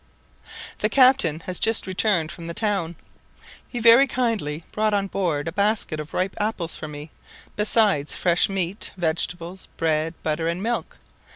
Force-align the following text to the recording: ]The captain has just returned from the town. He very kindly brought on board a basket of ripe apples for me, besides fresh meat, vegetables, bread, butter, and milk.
]The 0.79 0.89
captain 0.89 1.41
has 1.41 1.59
just 1.59 1.85
returned 1.85 2.31
from 2.31 2.47
the 2.47 2.55
town. 2.55 2.95
He 3.67 3.77
very 3.79 4.07
kindly 4.07 4.63
brought 4.71 4.95
on 4.95 5.05
board 5.05 5.47
a 5.47 5.51
basket 5.51 5.99
of 5.99 6.11
ripe 6.15 6.35
apples 6.39 6.75
for 6.75 6.87
me, 6.87 7.11
besides 7.55 8.15
fresh 8.15 8.49
meat, 8.49 8.93
vegetables, 8.97 9.67
bread, 9.77 10.15
butter, 10.23 10.47
and 10.47 10.63
milk. 10.63 10.97